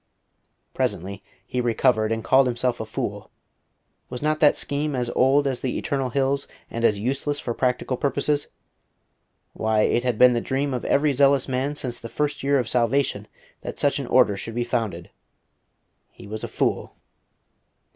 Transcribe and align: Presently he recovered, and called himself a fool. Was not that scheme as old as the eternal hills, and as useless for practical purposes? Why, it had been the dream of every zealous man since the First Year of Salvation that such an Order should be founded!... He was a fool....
Presently 0.73 1.21
he 1.45 1.61
recovered, 1.61 2.11
and 2.11 2.23
called 2.23 2.47
himself 2.47 2.79
a 2.79 2.85
fool. 2.87 3.29
Was 4.09 4.23
not 4.23 4.39
that 4.39 4.55
scheme 4.55 4.95
as 4.95 5.11
old 5.11 5.45
as 5.45 5.61
the 5.61 5.77
eternal 5.77 6.09
hills, 6.09 6.47
and 6.71 6.83
as 6.83 6.97
useless 6.97 7.39
for 7.39 7.53
practical 7.53 7.97
purposes? 7.97 8.47
Why, 9.53 9.81
it 9.81 10.03
had 10.03 10.17
been 10.17 10.33
the 10.33 10.41
dream 10.41 10.73
of 10.73 10.85
every 10.85 11.13
zealous 11.13 11.47
man 11.47 11.75
since 11.75 11.99
the 11.99 12.09
First 12.09 12.41
Year 12.41 12.57
of 12.57 12.67
Salvation 12.67 13.27
that 13.61 13.77
such 13.77 13.99
an 13.99 14.07
Order 14.07 14.35
should 14.37 14.55
be 14.55 14.63
founded!... 14.63 15.11
He 16.09 16.25
was 16.25 16.43
a 16.43 16.47
fool.... 16.47 16.95